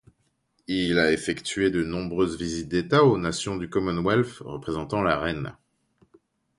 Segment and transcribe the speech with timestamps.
[0.65, 5.53] Il a effectué de nombreuses visites d'État aux nations du Commonwealth, représentant la reine.